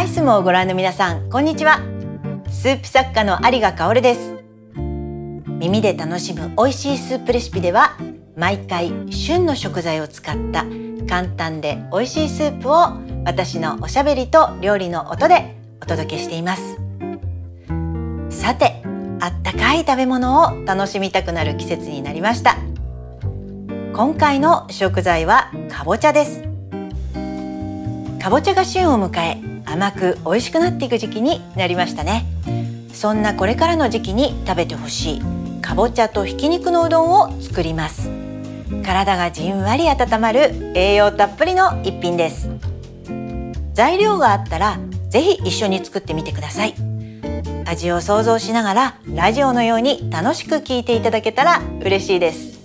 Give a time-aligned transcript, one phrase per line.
[0.00, 1.78] アイスもご覧の皆さんこんにちは。
[2.48, 4.42] スープ作家の有賀香織です。
[5.46, 7.98] 耳で楽しむ美味しいスープレシピでは
[8.34, 10.64] 毎回旬の食材を使った
[11.06, 12.94] 簡単で美味しいスープを
[13.26, 16.78] 私のおしゃべりと料理の音でお届けしています。
[18.30, 18.82] さて
[19.20, 22.56] あったかい食べ物を楽しみたくなる季節になりました。
[23.92, 26.42] 今回の食材はかぼちゃです。
[28.18, 32.26] かぼちゃが旬を迎え甘く美味しくなっていく時期になりましたね。
[32.92, 35.22] そんなこれからの時期に食べてほしい
[35.62, 38.10] かぼちゃとひき肉のうどんを作ります。
[38.84, 42.50] 体がじんわり温まる栄養たっぷりの一品です。
[43.72, 44.78] 材料があったら
[45.08, 46.74] ぜひ一緒に作ってみてください。
[47.64, 52.59] 味を想像しながらラジオのように楽しく聞いていただけたら嬉しいです。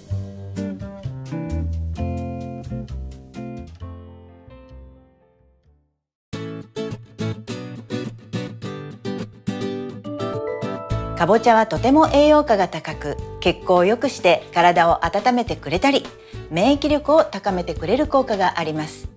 [11.25, 16.05] かぼちゃはとても栄養価が高く血行を良くして体を温めてくれたり
[16.51, 19.09] 免疫力を高めてくれる効果があります。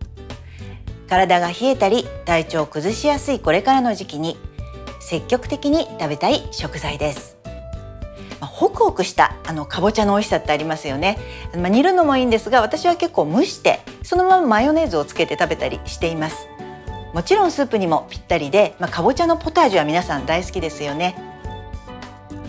[1.06, 4.38] 体が冷えたり体調を崩しやすいこれからの時期に
[5.00, 7.36] 積極的に食べたい食材です。
[8.40, 11.18] ま、ホクホクしたあのかぼちゃの美味しさってありますよね、
[11.54, 16.48] まあ、煮るのもいいんですが私は結構蒸してそのままマヨネーズをつけて食べたりしています。
[17.12, 21.27] もちろんスープにもぴったりで、まあ、かぼちゃのポタージュは皆さん大好きですよね。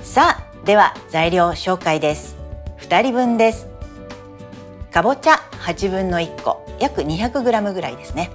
[0.09, 2.35] さあでは材料紹介です。
[2.79, 3.67] 2人分です。
[4.91, 6.65] かぼちゃ8分の1個。
[6.79, 8.31] 約 200g ぐらいですね。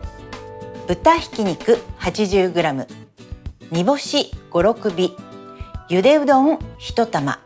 [0.86, 2.86] 豚ひき肉 80g
[3.72, 5.17] 煮干し56尾。
[5.89, 7.41] ゆでうどん1玉。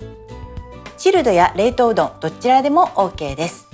[0.98, 3.66] チルドや冷凍うどんどちらでも OK です。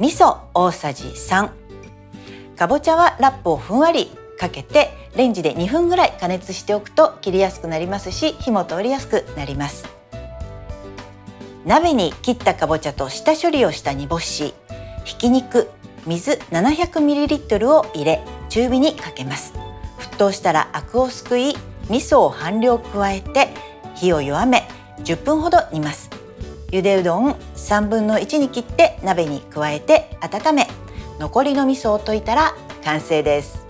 [0.00, 1.48] 味噌大さじ3
[2.56, 9.84] かぼちゃはラップをふんわりかけてレンジで2分ぐらい加熱しておくと切りやすくなりますし火も通りやすくなります。
[11.64, 14.54] 鍋に切ったかぼちゃと下処理をした煮干し
[15.04, 15.70] ひき肉
[16.04, 19.54] 水 700ml を入れ中火にかけます。
[19.98, 21.56] 沸騰したらアクをすくい
[21.88, 23.48] 味噌を半量加えて
[23.94, 24.68] 火を弱め
[25.04, 26.10] 10分ほど煮ます。
[26.70, 30.68] ゆでうどん3分の1に切って鍋に加えて温め
[31.20, 33.63] 残りの味噌を溶いたら完成です。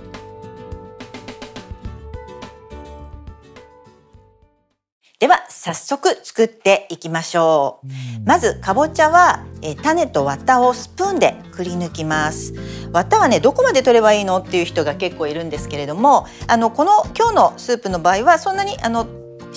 [5.65, 7.87] 早速作っていきましょう。
[8.27, 12.53] まずかぼちゃはえ種と綿をスプーンでくり抜きます。
[12.93, 19.07] 綿はねどこまで取ればいいのっていう人が結構いるんですけれどもあのこの今日のスープの場合はそんなにあの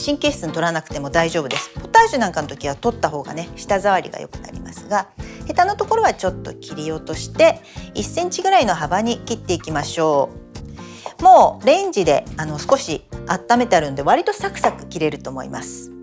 [0.02, 1.72] 神経質に取らなくても大丈夫です。
[1.78, 5.10] ポタージュなんかの時は取った方がね舌触りが良くなりますが
[5.46, 7.60] ヘタのところはちょっと切り落として
[7.96, 10.48] 1センチぐらいの幅に切っていきましょう。
[11.22, 15.97] もうレンジであの少し温めてあるんで割とサクサク切れると思います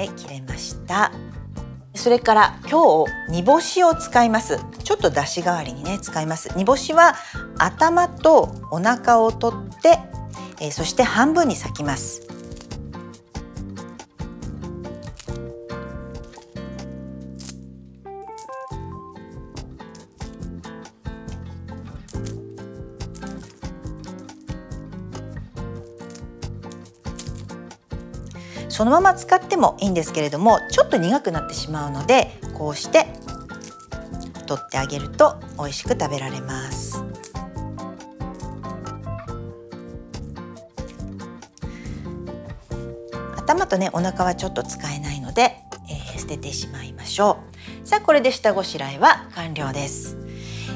[0.00, 1.12] で切れました。
[1.94, 4.58] それから今日煮干しを使います。
[4.82, 6.56] ちょっと出汁代わりにね使います。
[6.56, 7.14] 煮干しは
[7.58, 9.98] 頭とお腹を取って、
[10.60, 12.22] えー、そして半分に裂きます。
[28.80, 33.08] そのまま使ってもいいんですけれどもちょっと苦くなってしまうのでこうして
[34.46, 37.04] 取ってあげると美味しく食べられます。
[43.36, 45.56] 頭とねお腹はちょっと使えないので、
[45.90, 47.36] えー、捨ててしまいましょ
[47.84, 47.86] う。
[47.86, 50.16] さあこれで下ごしらえは完了です、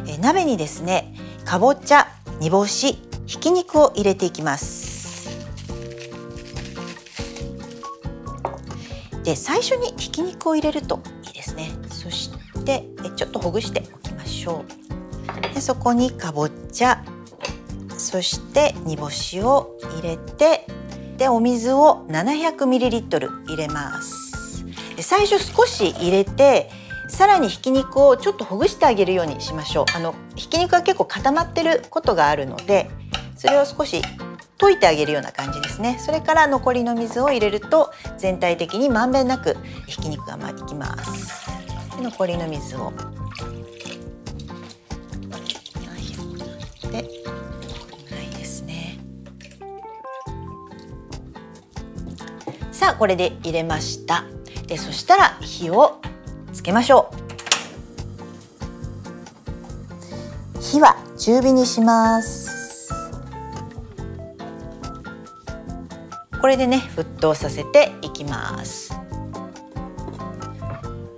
[0.06, 1.14] えー、鍋にですね
[1.46, 4.83] かぼちゃ煮干しひき肉を入れていきます。
[9.24, 11.70] で最初にひき肉を入れるといいですね。
[11.88, 12.30] そし
[12.64, 14.64] てえちょっとほぐしておきましょ
[15.50, 15.54] う。
[15.54, 17.02] でそこにかぼちゃ
[17.96, 20.66] そして煮干しを入れて
[21.16, 24.64] でお水を 700ml 入れます。
[24.94, 26.70] で最初少し入れて
[27.08, 29.84] さらにひき肉をちょっとほぐしてあげるようにしましょう。
[29.96, 32.90] あのひき肉は結構固まってることがあるので
[33.36, 34.02] それを少し
[34.58, 35.98] 溶いてあげるような感じですね。
[35.98, 39.56] それから残りの水を入れると全体的にまんべんなく
[39.86, 41.46] ひき肉がまいきます。
[41.96, 42.92] で残りの水を
[46.90, 48.98] でぐらいですね。
[52.70, 54.24] さあこれで入れました。
[54.66, 56.00] でそしたら火を
[56.52, 57.10] つけましょ
[60.58, 60.60] う。
[60.60, 62.63] 火は中火にします。
[66.44, 68.92] これでね沸騰させていきます。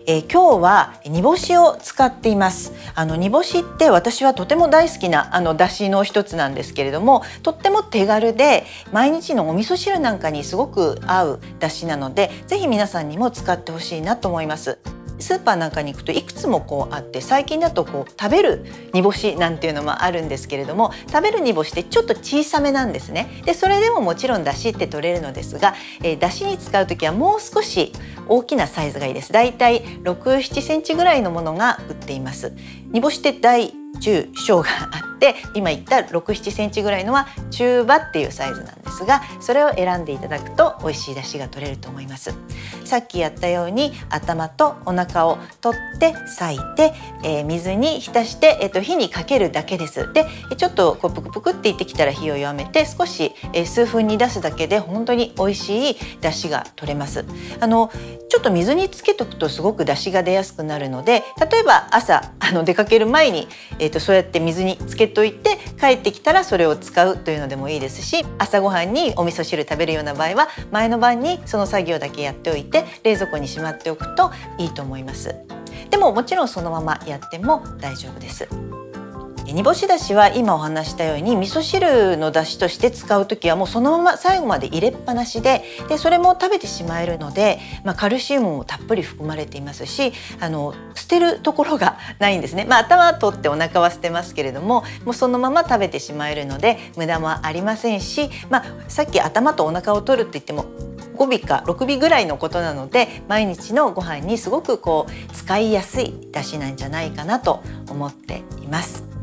[0.06, 2.72] えー、今日は煮干しを使っています。
[2.94, 14.78] あの煮干しって私はとても大好きなあの出汁の一つなんですけれどもとっても手軽で毎日のお味噌汁なんかにすごく合う出汁なのでぜひ皆さんにも使ってほしいなと思います。
[15.18, 23.42] スーパーなんかに行くといくつもこうあって最近だとこう食べる煮干しなんていうのもあるんですけれども食べる煮干しってちょっと小さめなんですね。
[23.44, 27.92] でそれでももちろんだしって取れるのですが、えー、だしに使う時はもう少し
[28.28, 29.32] 大きなサイズがいいです。
[29.32, 32.52] だいたい6、7センチぐらいのものが売っています。
[32.90, 33.32] 煮干しって
[34.00, 42.34] 中小があって今言った6、7センチぐらいのは中羽っていうサイズなんですがそれを選んでいただくと美味しい出汁が取れると思います。
[42.84, 46.94] さっきやったように頭とお腹を取って裂いて、
[47.24, 50.12] えー、水に浸して、えーと、火にかけるだけです。
[50.12, 50.26] で
[50.56, 57.24] ちょっとこうプクプクっていってきたら火を弱めて少し、えー、数分煮出すだけで本当に美味しい出汁が取れます。
[57.60, 57.90] あの
[58.28, 63.48] ちょっと水につけとくとすごく出汁が出やすくなるので例えば朝あの出かける前に、
[63.78, 75.34] えーと、そうやって水につけといて帰ってきたらそれを使うというのでもいいですし朝ごはんにお味噌汁食べるような場合は前の晩にその作業だけやっておいて冷蔵庫にしまっておくといいと思います。
[75.90, 78.48] でももちろんそのままやっても大丈夫です。
[79.52, 100.64] 煮干しだしは今お話したように味噌汁のだしとして使う時はもうそのまま最後まで入れっぱなしででそれも食べてしまえるので、まあ、カルシウムもたっぷり含まれていますしあの捨てるところがないんですね、まあ、頭は取ってお腹は捨てますけれどももうそのまま食べてしまえるので無駄もありませんし、まあ、さっき頭とお腹を取るって言っても
[101.16, 109.15] 5尾か6尾ぐらいのことなので毎日のご飯にすごくこう使いやすい出汁なんじゃないかなと思っています。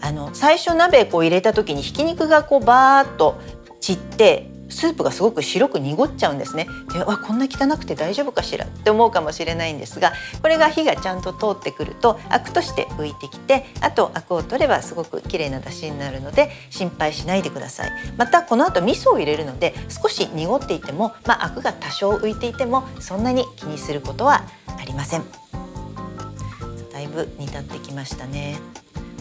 [0.00, 3.40] あの最初鍋こう入れた時にひき肉がこうバーッと
[3.80, 6.68] 散ってスープがすごく白く濁っちゃうんですね。
[6.92, 8.66] でわこんな汚くて大丈夫かしら？
[8.66, 10.12] って思うかもしれないんですが
[10.42, 17.90] これが火がちゃんと通ってくるとアクとして浮いてきてあとアクを取ればすごく綺麗な出汁になるので心配しないでください。
[18.18, 24.44] またこの後味噌を入れるので少し濁っていてもまあ、アクが多少浮いていてもそんなに気にすることは
[24.78, 25.24] ありません。
[26.92, 28.58] だいぶ煮立ってきましたね。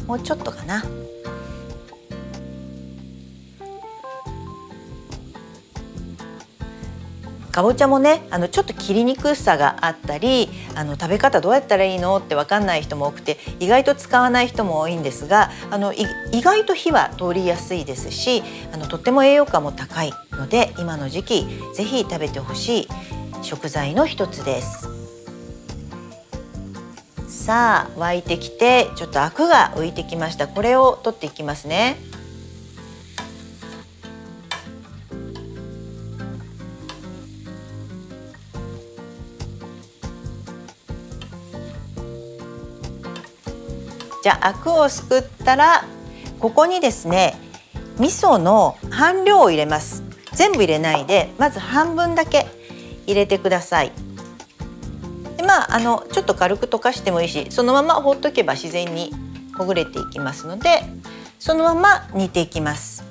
[0.07, 0.83] もうちょっとかな
[7.57, 16.05] かぼちゃもねあのちょっと切りにくさがあったりあの食べ方どうやったらいいのって分かんない人も多くて意外と使わない人も多いんですがあの意
[16.43, 22.87] 外と火は通りやすいですしあのとっても栄養価も高いので今の時期是非食べてほしい
[23.41, 24.96] 食材の一つです。
[27.47, 30.49] さあ沸いてきてちょっとアクが浮いてきました。
[30.49, 31.95] これを取っていきますね。
[44.21, 45.85] じゃあアクをすくったら
[46.41, 47.39] ここにですね
[47.97, 50.03] 味噌の半量を入れます。
[50.33, 52.45] 全部入れないでまず半分だけ
[53.05, 54.06] 入れてください。
[55.37, 59.11] でまああのちょっと軽く溶かしてもいいしそのまま放っとけば自然に
[59.57, 60.81] ほぐれていきますので
[61.39, 63.05] そのまま煮ていきます。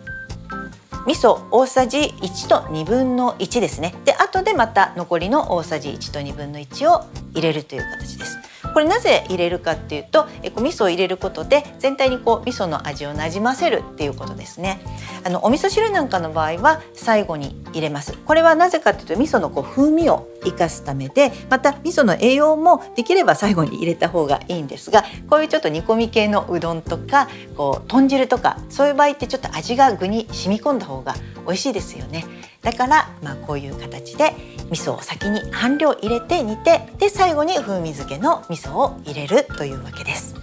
[1.06, 3.94] 味噌大さじ1と1分の1ですね。
[4.04, 8.38] で後でまた残りの大さじ1と1分の1を入れるという形です。
[8.72, 14.80] これなぜ入れるかっていうとえこう味噌を入れることで全体にこう味噌の味をなじませるっていうことですね。
[15.24, 18.12] あのお味噌汁なんかの場合は最後に入れます。
[18.12, 31.14] これはなぜかっていうと味噌のこう風味を生かすためでまた味噌の栄養もできれば最後に入れた方がいいんですがこういうちょっと煮込み系のうどんとかこう豚汁とかそういう場合ってちょっと味が具に染み込んだ方が
[31.46, 32.24] 美味しいですよね。
[32.66, 34.34] だからまあこういう形で
[34.72, 40.34] 味噌を先に半量入れて煮てで最後に風味付けの味噌を入れるというわけです。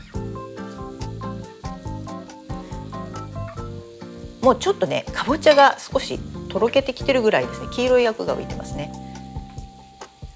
[4.41, 7.67] もうちょっとねかぼちゃが少しとろけてきてるぐらいですね。
[7.73, 8.93] 黄色いアクが浮いてますね。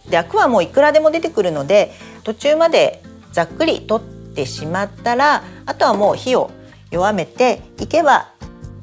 [0.09, 1.93] でアクはもういくらでも出てくるので
[2.25, 3.01] 途中まで
[3.31, 6.51] ざっくり取ってしまったらあとはもう火を
[6.91, 8.33] 弱めていけば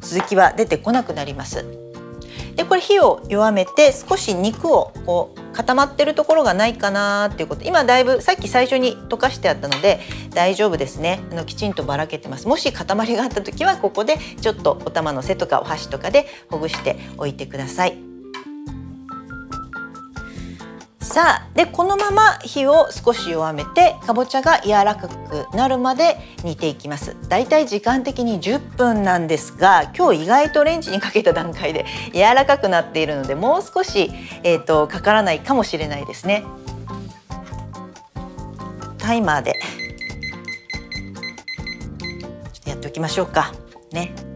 [0.01, 1.84] 続きは出てこなくなります。
[2.57, 7.65] でこれ火を弱めて少し肉をこう固まってるところがないかなっていうこと。
[7.65, 11.21] 今だいぶさっき最初に溶かしてあったので大丈夫ですね。
[11.33, 12.49] あのきちんとばらけてます。
[12.49, 18.13] もし塊があった時はここでちょっとお玉の背とかお箸とかでほぐしておいてください。
[21.05, 27.15] さあでこのまま火を少し弱めてかぼちゃが柔らかくなるまで煮ていきます。
[27.29, 31.85] だいたい時間的に10分なんですが今日意外とレンジにかけた段階で
[32.15, 34.11] 柔らかくなっているのでもう少し、
[34.43, 36.43] えーと、かからないかもしれないですね。
[38.97, 39.61] タイマーで。
[42.65, 43.53] やっておきましょうか。
[43.93, 44.34] ね。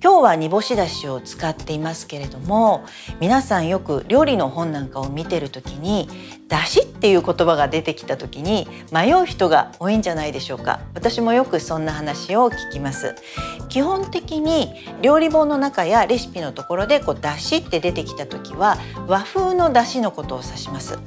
[0.00, 2.84] 今日は煮干しだしを使っていますけれども
[3.20, 6.08] 皆さんよく料理の本なんかを見てる時に
[6.46, 10.80] 出汁っていう言葉が出てきた時に迷う人が多いんじゃないでしょうか。
[10.94, 13.14] 私もよくそんな話を聞きます。
[13.68, 20.98] 基本的に料理本の中やレシピのところでこう出汁って出てきた時は和風の出汁のことを指します。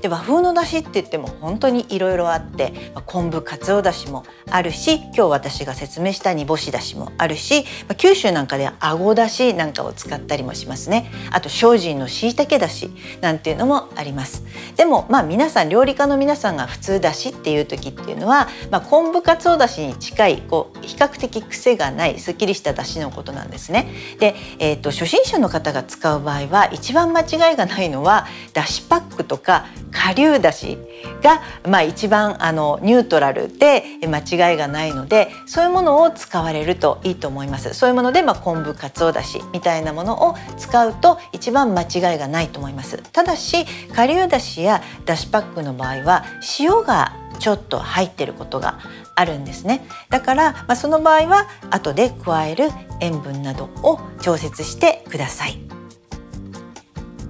[0.00, 2.72] で和風の出汁って言っても本当にいろいろあって
[3.06, 7.64] 昆布かつおだしもあるし今日私が説明した煮干しだしもあるし
[7.96, 14.44] 九州なんかではあごだしなんかを使ったりもしますねあと精進のしいたけだしなんていうのもあります
[14.76, 23.88] でもまあ皆さん料理家の皆さんが普通だしっていう時っていうのは、まあ、昆布かつおだしに近いこう比較的癖がないすっきりしただしのことなんですね。
[24.18, 29.66] で、えーと、初心者の方が使う場合は一番間違いがないのはだしパックとか
[30.04, 30.76] 顆粒だし
[31.22, 37.72] が、まあ、一番あのニュートラルで間違いがないのでそういうものを使われるといいと思います。
[37.72, 42.98] そういうもので、まあ、昆布かつおだしみたいなものを使うと一番間違いがないと思います。
[43.12, 46.24] ただし顆粒だしやだしパックの場合は
[46.58, 48.78] 塩がちょっと入ってることが
[49.14, 52.68] あるんですねだから、まあ、その場合は後で加える
[53.00, 55.73] 塩分などを調節してください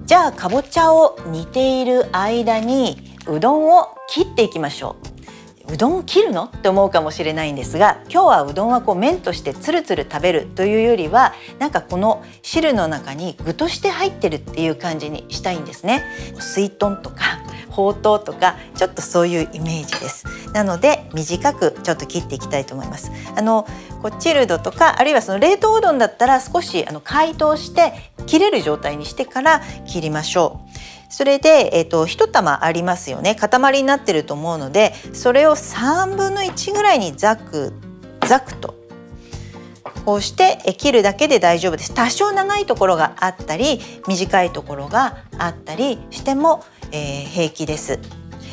[0.05, 4.97] じゃあかぼちゃを煮ている間にうどんを切っていきましょ
[5.67, 6.43] ううどんを切るの？
[6.43, 16.03] って思うかもしれないんですが今日はうどんはこう麺としてつるつる食べるというよりはなんかこの汁の中に具として入ってるっていう感じにしたいんですね。
[16.39, 17.41] 水豚とか
[17.75, 20.25] ほうとうとかちょっとそういうイメージです。
[20.53, 23.11] なので短くちょっと切っていきたいと思います。
[23.35, 23.67] あの
[24.01, 27.93] こうチルドとかあるいはその冷凍うどんだったら少しあの解凍して
[28.25, 31.13] 切れる状態にしてから切りましょう。
[31.13, 33.35] それで、えーと、1玉ありますよね。
[33.35, 37.73] 塊になってると思うのでそれを3分の1ぐらいにザク
[38.25, 38.75] ザクと
[40.05, 41.93] こうして切るだけで大丈夫です。
[41.93, 47.99] 多少長いところがあったり短いところがあったりしても、えー、平気です。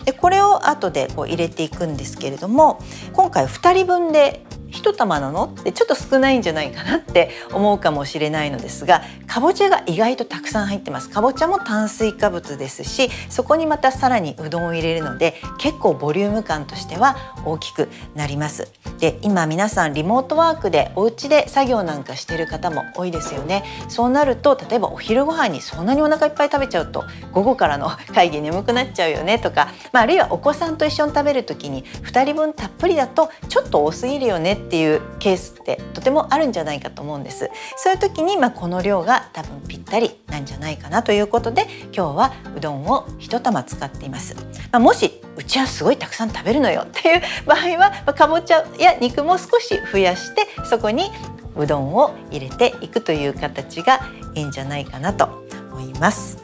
[0.04, 5.44] でこれを後でこう入れていくんですけれども今回2人分で1玉なの？
[5.44, 11.10] ってちょっと少ないんじゃないかなって思うかもしれないのですがかぼちゃが意外とたくさん入ってます。
[11.10, 18.70] かぼちゃも炭水化物ですしそこにまたさらにうどんを入れるので結構ボリューム感としては大きくなります。
[18.98, 23.64] で今皆さんリモートワークでお家で作業なんかしてる方も多いですよね。
[23.88, 37.50] そうなると例えばお昼ご飯にそんなにお腹いっぱい食べちゃうと午後からの会議眠くなっちゃうよねとか、まあ、あるいはお子さんと一緒に食べる時に2人分たっぷりだとちょっと多すぎるよねっていうケースってとてもあるんじゃないかと思うんです。
[37.76, 44.34] そういう時にまあこの量が多分ぴったりなんじゃないかなということで今日はうどんを1玉使っています、
[44.70, 51.10] まあ、もしうちはすごいたくさん食べるのよっていう 場合は、まあ、かぼちゃや肉も少し増やしてそこに
[51.56, 54.00] うどんを入れていくという形が
[54.34, 56.42] いいんじゃないかなと思います。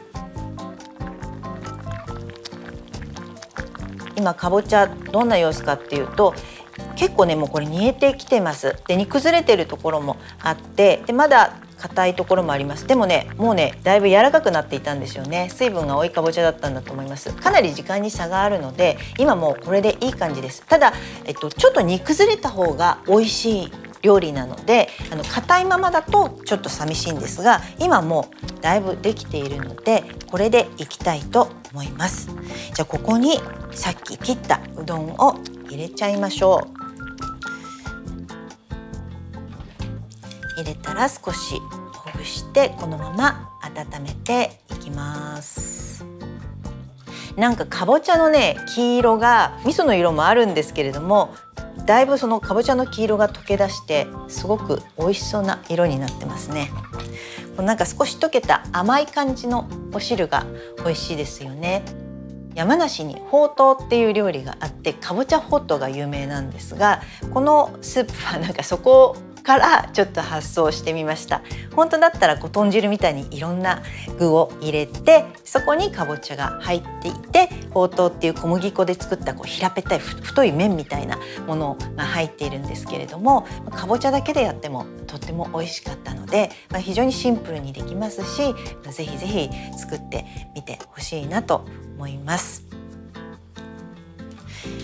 [4.15, 6.35] 今かぼちゃどんな様子かっていうと
[6.99, 8.75] 結構ねもうこれ煮えてきてます。
[8.85, 12.87] で煮崩れてるところもあってでまだ硬いところもあります。
[12.87, 15.49] でもねもうねだいぶ柔らかくなっていたんですよね。
[15.49, 17.33] 水分が多いかぼちゃだったんだと思います。
[17.33, 20.65] かなり時間に差があるので今もうこれでいい感じです。
[20.67, 28.29] ただ、えっと、ちょっと煮崩れた方が美味しい料理なのであの硬いままだとちょっと寂しいんですが今も
[28.59, 32.29] うだいぶできているのでこれでいきたいと思います。
[32.73, 33.39] じゃあここに
[33.71, 35.37] さっき切ったうどんを
[35.69, 36.78] 入れちゃいましょう。
[40.59, 41.61] 入れたら少し
[41.93, 46.05] ほぐしてこのまま温めていきます。
[47.37, 51.33] なんかかぼちゃのね黄色が味噌の色もあるんですけれども
[51.85, 56.71] だいぶそのかぼちゃの黄色が溶け出してすごく美味しそうな色になってますね。
[57.57, 60.45] なんか少し溶けた甘い感じのお汁が
[60.83, 61.83] 美味しいですよね。
[62.55, 67.01] 山梨にほうとうっていう料理があってかぼちゃほうとうが有名なんですが
[67.33, 69.15] このスープはなんかそこ
[69.49, 71.41] からちょっと発想してみました
[71.75, 73.81] 本当だったらこう豚汁みたいにいろんな
[74.19, 88.53] 具を入れてそこにかぼちゃが入っていてほうとうっていう小麦粉で作ったこう平べったい太い麺みたいなものが入っているんですけれどもかぼちゃだけでやってもとっても美味しかったので、まあ、非常にシンプルにできますし
[88.91, 91.65] ぜひぜひ作ってみてほしいなと
[91.95, 92.68] 思います。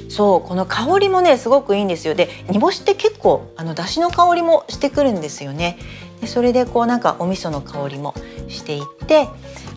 [0.09, 2.15] そうこの香りもねすごくいいんですよ。
[2.15, 5.77] で煮干しって結構あの出汁の香りもしてくるんですよね。
[6.21, 8.13] でそれでこうなんかお味噌の香りも
[8.47, 9.27] していって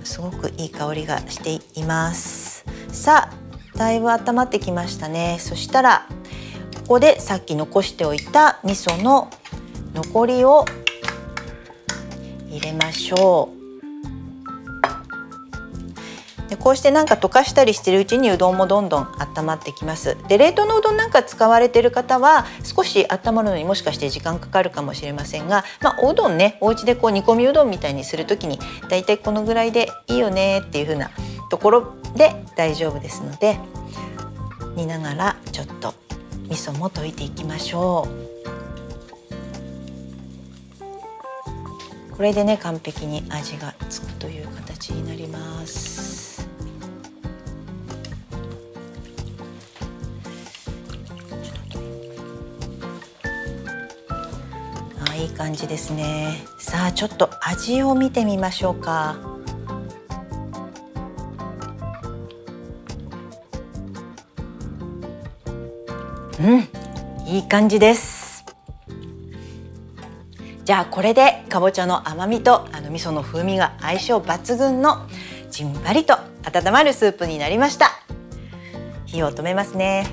[0.04, 2.64] すごくいい香りがしています。
[2.92, 5.38] さあだいぶ温まってきましたね。
[5.40, 6.06] そしたら
[6.82, 9.30] ここでさっき残しておいた味噌の
[9.94, 10.64] 残りを
[12.50, 13.57] 入れましょう。
[16.48, 31.10] でこうしてなんか溶かしたりしてるうちにうどんもどんどん温まってきますで冷凍のうどんなんか使われてる方は少し温まるのにもしかして時間かかるかもしれませんが、まあ、おうどんねお家でこう煮込みうどんみたいにする時にだいたいこのぐらいでいいよねっていう風な
[31.50, 33.58] ところで大丈夫ですので
[34.74, 35.94] 煮ながらちょっと
[36.48, 38.28] 味噌も溶いていきましょう。
[42.18, 46.07] これでね完璧に味がつくという形になります。
[55.18, 56.44] いい感じですね。
[56.58, 59.16] さあちょっと味を見てみましょうか。
[66.40, 66.68] うん
[67.26, 68.44] いい感じです。
[70.64, 75.08] じゃあこれでかぼちゃの甘みとあの味噌の風味が相性抜群の
[75.50, 77.90] じんわりと温まるスープになりました。
[79.04, 80.06] 火を止めますね。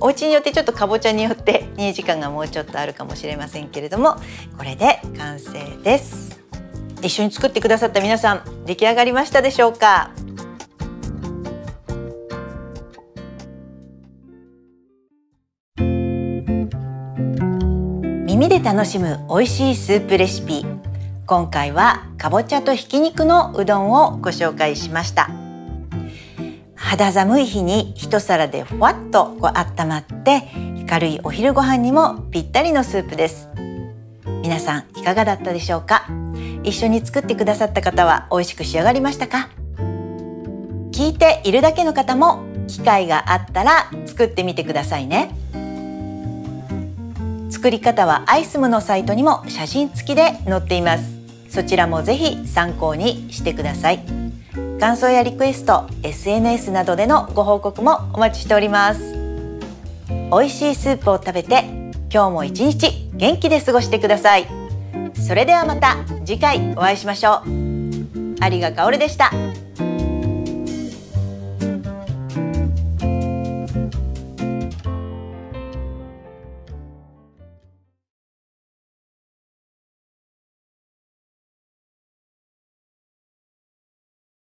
[0.00, 1.37] お家によってちょっとかぼちゃによって
[1.78, 4.16] 煮時間がもうちょっとあるかもしれませんけれども
[4.56, 6.40] これで完成です。
[7.00, 10.10] 一緒に作ってくださった皆さん出来上がりましたでしょうか？
[18.26, 20.66] 耳で楽しむ美味しいスープレシピ。
[21.26, 25.30] 今回はかぼちゃとひき肉のうどんをご紹介しました。
[26.74, 30.42] 肌寒い日に一皿でふわっとこう温まって
[30.88, 33.50] 軽いお昼ご飯にもぴったりのスープです。
[34.42, 36.06] 皆さんいかがだったでしょうか？
[36.64, 39.50] 一緒に作ってくださった方は美味しく仕上がりましたか？
[40.90, 45.30] 聞いているだけの方も機会があったら作ってみてくださいね。
[47.50, 51.18] 作り方はアイスムのサイトにも写真付きで載っています。
[51.50, 54.00] そちらもぜひ参考にしてください。
[54.80, 59.17] 感想やリクエスト SNS などでのご報告もお待ちしております。
[60.30, 61.64] 美味しいスープを食べて
[62.12, 64.46] 今日も一日元気で過ごしてください。
[65.14, 67.48] それではまた次回お会いしましょう。
[67.48, 69.32] 有賀香織でした。